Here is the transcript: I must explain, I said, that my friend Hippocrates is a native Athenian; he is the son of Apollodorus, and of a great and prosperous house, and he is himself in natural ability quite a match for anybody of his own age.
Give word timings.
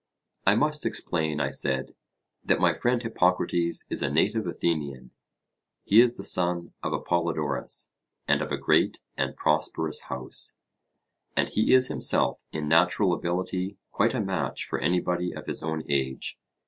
I 0.47 0.55
must 0.55 0.83
explain, 0.83 1.39
I 1.39 1.51
said, 1.51 1.93
that 2.43 2.59
my 2.59 2.73
friend 2.73 3.03
Hippocrates 3.03 3.85
is 3.91 4.01
a 4.01 4.09
native 4.09 4.47
Athenian; 4.47 5.11
he 5.83 6.01
is 6.01 6.17
the 6.17 6.23
son 6.23 6.73
of 6.81 6.91
Apollodorus, 6.91 7.91
and 8.27 8.41
of 8.41 8.51
a 8.51 8.57
great 8.57 8.99
and 9.15 9.35
prosperous 9.35 10.01
house, 10.09 10.55
and 11.37 11.49
he 11.49 11.75
is 11.75 11.85
himself 11.89 12.41
in 12.51 12.67
natural 12.67 13.13
ability 13.13 13.77
quite 13.91 14.15
a 14.15 14.19
match 14.21 14.65
for 14.65 14.79
anybody 14.79 15.33
of 15.35 15.45
his 15.45 15.61
own 15.61 15.83
age. 15.87 16.39